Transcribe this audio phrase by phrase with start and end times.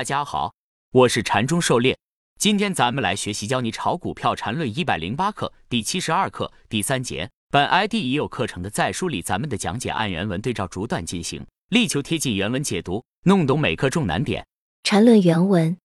[0.00, 0.54] 大家好，
[0.92, 1.98] 我是禅中狩猎。
[2.38, 7.28] 今天咱们来学习教你炒股票禅论一百零八课第七十二课第三节。
[7.50, 14.46] 本 ID 已有课程的在梳理咱们的讲解，按原文对照逐段进行，力求贴近原文解读，弄懂每课重难点。
[14.84, 15.76] 禅论原文。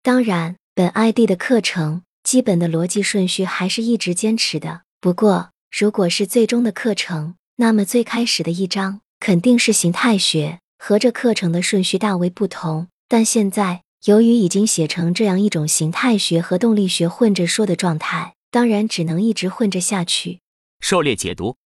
[0.00, 4.82] 当然，本 ID 的课程基本的逻辑顺序还是一直坚持的。
[5.00, 10.60] 不过，如果是最终的课程，那么最开始的一章肯定是形态学。
[10.78, 20.40] 和这课程的顺序大为不同，但现在由于已经写成这样一种形态学和动力学混着说的状态，当然只能一直混着下去。
[20.80, 21.56] 狩猎解读，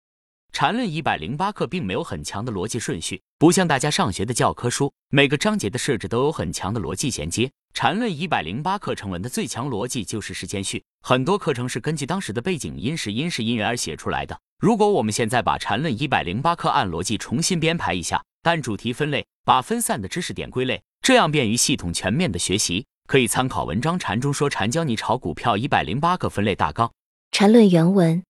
[0.53, 7.49] 禅论一百零八课并没有很强的逻辑顺序，不像大家上学的教科书，每个章节的设置都有很强的逻辑衔接。
[7.73, 14.39] 禅论一百零八课程文的最强逻辑就是时间序，很多课程是根据当时的背景因时因事因缘而写出来的。
[14.59, 18.21] 如果我们现在把禅论一百零八课按逻辑重新编排一下。
[18.43, 22.85] 按主题分类，把分散的知识点归类，这样便于系统全面的学习。
[23.07, 26.87] 可以参考文章《禅中说禅教你炒股票一百零八个分类大纲》。
[27.31, 28.23] 禅论原文：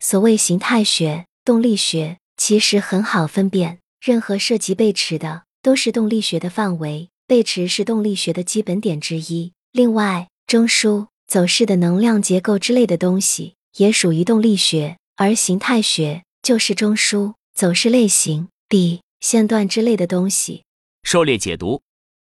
[0.00, 3.78] 所谓形态学、动力学，其实很好分辨。
[4.00, 7.08] 任何涉及背驰的，都是动力学的范围。
[7.26, 9.52] 背驰是动力学的基本点之一。
[9.72, 14.96] 另外，中枢、走势的能量结构之类的东西，也属于动力学。
[15.16, 18.48] 而形态学就是中枢、走势类型。
[18.68, 20.64] B 线段之类的东西，
[21.02, 21.82] 狩猎解读，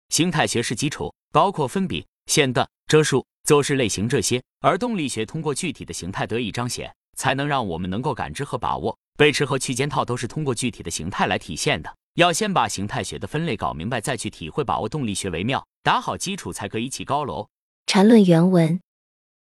[0.10, 8.98] 形态学是基础，包括分比、线段、遮数、走势类型这些，而动力学通过具体的形态得以彰显，才能让我们能够感知和把握。
[9.18, 17.48] 背驰和区间套都是通过具体的形态来体现的，要先把形态学的分类搞明白，再去体会把握动力学为妙，打好基础才可以起高楼。
[17.86, 18.80] 缠论原文，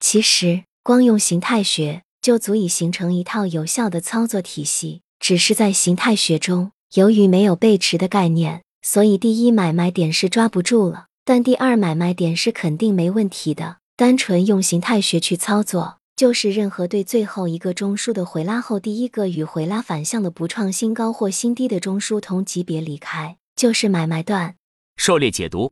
[0.00, 6.72] 其实光用形态学就足以形成一套有效的操作体系，只是在形态学中。
[6.96, 13.76] 由于没有背驰的概念，所以第一买卖点是抓不住了，但第二买卖点是肯定没问题的。
[13.96, 24.54] 单纯用形态学去操作，就是任何对最后一个中枢的回拉后第一个与回拉反向的不创新高或新低的中枢同级别离开，就是买卖段。
[24.96, 25.70] 狩猎解读：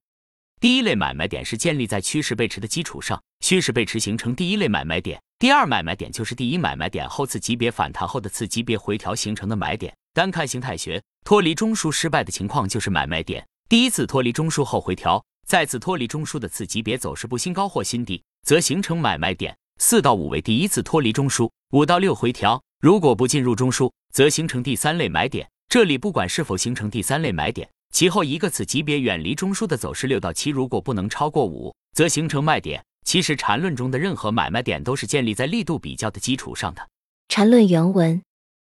[0.60, 9.90] 第一类买卖点是建立在趋势背驰的基础上，趋势背驰形成第一类买卖点，第二买卖点就是第一买卖点后次级别反弹后的次级别回调形成的买点。
[10.14, 13.44] 单看形态学，脱离中枢失败的情况就是买卖点。
[13.68, 19.56] 第一次脱离中枢后回调，再次脱离中枢的次级别走势不新高或新低，则形成买卖点。
[19.80, 25.48] 四到五为第一次脱离中枢，五到六回调，如果不进入中枢，则形成第三类买点。
[25.68, 32.80] 这里不管是否形成第三类买点，其后一个次级别远离中枢的走势，六到七如果不能超过五，则形成卖点。
[33.04, 36.88] 其实缠论中的任何买卖点都是建立在力度比较的基础上的。
[37.28, 38.22] 缠论原文。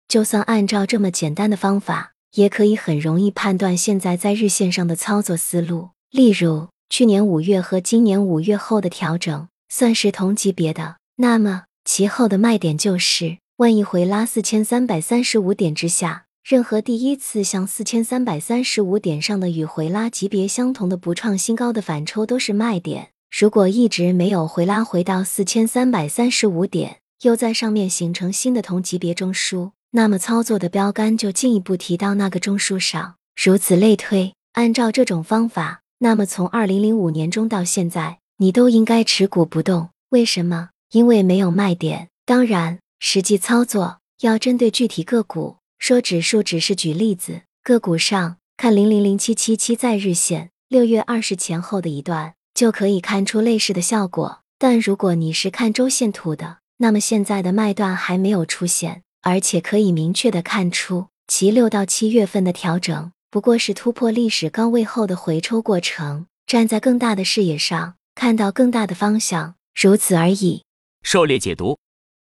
[0.10, 5.90] 就算按照这么简单的方法，也可以很容易判断现在在日线上的操作思路。
[6.10, 23.10] 例如，去年五月和今年五月后的调整算是同级别的，那么其后的卖点就是，万一回拉四千三百三十五点之下，任何第一次向四千三百三十五点上的与回拉级别相同的不创新高的反抽都是卖点。
[23.30, 29.70] 如果一直没有回拉回到四千三百三十五点，又在上面形成新的同级别中枢。
[29.92, 34.36] 那么操作的标杆就进一步提到那个中枢上，如此类推。
[34.54, 39.90] 按照这种方法，那么从二零零五年中到现在，你都应该持股不动。
[40.10, 40.70] 为什么？
[40.92, 42.10] 因为没有卖点。
[42.24, 47.42] 当然，实际操作要针对具体个股，说指数只是举例子。
[47.64, 54.42] 个股上看零零零七七七在日线六月二十前后的一段，就可以看出类似的效果。
[54.60, 59.02] 但如果你是看周线图的，那么现在的卖段还没有出现。
[59.22, 66.26] 而且可以明确的看出，其六到七月份的调整不过是突破历史高位后的回抽过程。
[66.48, 70.64] 站在更大的视野上，看到更大的方向，如此而已。
[71.04, 71.78] 狩猎解读，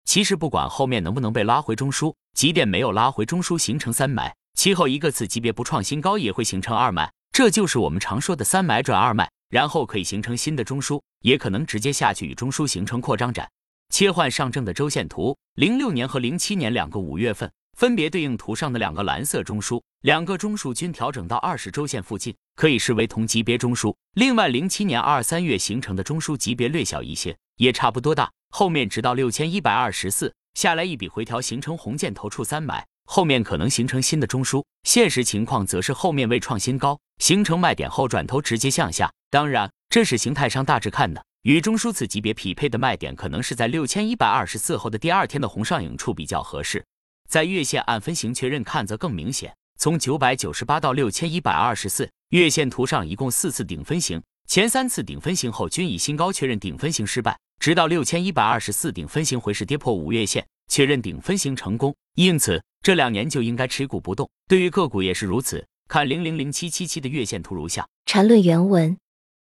[0.04, 13.50] 其实不管后面能不能被拉回中枢，即便没有拉回中枢形成三买，其后一个次级别不创新高也会形成二买，这就是我们常说的三买转二卖，然后可以形成新的中枢，也可能直接下去与中枢形成扩张展。
[14.00, 23.94] 切换上证的周线图，零六年和零七年两个五月份分别对应图上的两个蓝色中枢，两个中枢均调整到二十周线附近，可以视为同级别中枢。
[24.14, 28.32] 另外，零七年二三月形成的中枢级别略小一些，也差不多大。
[28.52, 34.64] 后面直到六千一百二十四下来一笔回调，形成红箭头处三买，后面可能形成新的中枢。
[34.84, 39.12] 现实情况则是后面未创新高，形成卖点后转头直接向下。
[39.30, 41.26] 当然，这是形态上大致看的。
[41.50, 46.86] 与中枢次级别匹配的卖点可能是在六千一百二十四后的第二天的红上影处比较合适，
[47.28, 49.52] 在月线按分型确认看则更明显。
[49.80, 61.96] 从九百九十八到六千一百二十四，月线图上一共四次顶分型，前三次顶分型后均以新高确认顶分型失败，直到六千一百二十四顶分型回市跌破五月线，确认顶分型成功。
[62.14, 64.30] 因此这两年就应该持股不动。
[64.48, 65.66] 对于个股也是如此。
[65.88, 67.88] 看零零零七七七的月线图如下。
[68.06, 68.96] 缠论原文。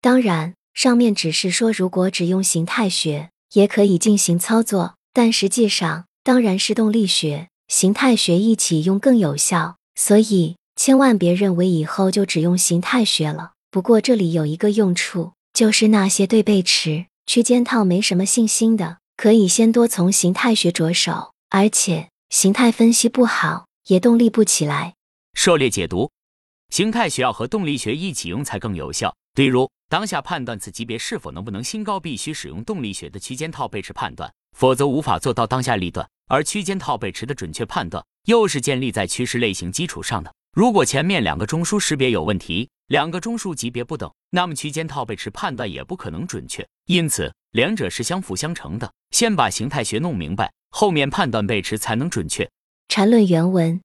[0.02, 9.78] 当然，上面只是说如果只用形态学也可以进行操作，但实际上当然是动力学、形态学一起用更有效。
[9.96, 13.52] 所以千万别认为以后就只用形态学了。
[13.70, 21.32] 不过这里有一个用处，就是那些对背驰、区间套没什么信心的，可以先多从形态学着手。
[21.52, 24.96] 而且形态分析不好，也动力不起来。
[25.36, 26.10] 狩猎解读。
[26.70, 29.16] 形态学要和动力学一起用才更有效。
[29.36, 36.10] 例如，当下判断此级别是否能不能新高，必须使用动力学的区间套背驰判断，否则无法做到当下立断。
[36.26, 40.34] 而区间套背驰的准确判断，又是建立在趋势类型基础上的。
[40.56, 46.68] 如果前面两个中枢识别有问题，两个中枢级别不等，那么区间套背驰判断也不可能准确。
[46.88, 48.92] 因此，两者是相辅相成的。
[49.12, 52.50] 先把形态学弄明白，后面判断背驰才能准确。
[52.88, 53.80] 缠论原文，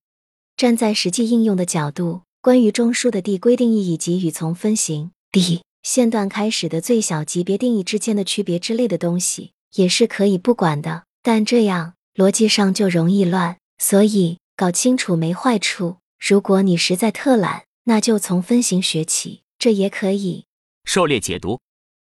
[0.56, 2.22] 站在实际应用的角度。
[2.40, 11.04] 关于中枢的递归定义以及与从分型 D 线段开始的最小级别定义之间的区别之类的东西，也是可以不管的。
[11.22, 15.96] 但这样逻辑上就容易乱，所以搞清楚没坏处。
[16.20, 20.44] 如果你实在特懒，那就从分型学起，这也可以。
[20.84, 21.58] 狩猎解读，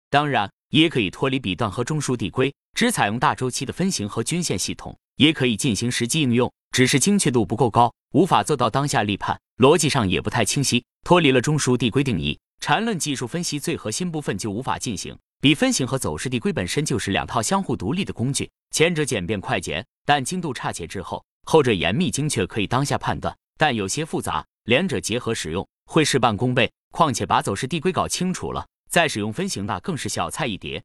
[0.08, 9.36] 当然也可以脱离笔段和中枢递归，只采用大周期的分型和均线系统，也可以进行实际应用，只是精确度不够高，无法做到当下立判。
[9.56, 15.18] 逻辑上也不太清晰，脱离了中枢递归定义，缠论技术分析最核心部分就无法进行。
[15.40, 24.46] 比分型和走势递归本身就是两套相互独立的工具，前者简便快捷，但精度差且滞后；后者严密精确，可以当下判断，但有些复杂。
[24.66, 26.70] 两者结合使用会事半功倍。
[26.92, 30.80] 况且把走势递归搞清楚了，再使用分型那更是小菜一碟。